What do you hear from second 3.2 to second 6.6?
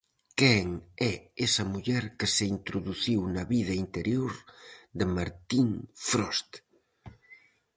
na vida interior de Martín Frost?